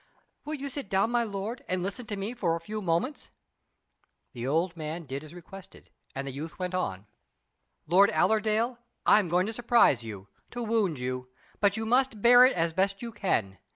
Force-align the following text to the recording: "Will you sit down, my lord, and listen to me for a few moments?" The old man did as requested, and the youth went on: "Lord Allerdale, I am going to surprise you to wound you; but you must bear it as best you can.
"Will 0.45 0.55
you 0.55 0.67
sit 0.67 0.89
down, 0.89 1.11
my 1.11 1.23
lord, 1.23 1.63
and 1.67 1.83
listen 1.83 2.07
to 2.07 2.15
me 2.17 2.33
for 2.33 2.55
a 2.55 2.59
few 2.59 2.81
moments?" 2.81 3.29
The 4.33 4.47
old 4.47 4.75
man 4.75 5.05
did 5.05 5.23
as 5.23 5.31
requested, 5.35 5.91
and 6.15 6.25
the 6.25 6.31
youth 6.31 6.57
went 6.57 6.73
on: 6.73 7.05
"Lord 7.85 8.09
Allerdale, 8.09 8.79
I 9.05 9.19
am 9.19 9.27
going 9.29 9.45
to 9.45 9.53
surprise 9.53 10.03
you 10.03 10.27
to 10.49 10.63
wound 10.63 10.97
you; 10.97 11.29
but 11.59 11.77
you 11.77 11.85
must 11.85 12.19
bear 12.19 12.43
it 12.45 12.53
as 12.53 12.73
best 12.73 13.03
you 13.03 13.11
can. 13.11 13.59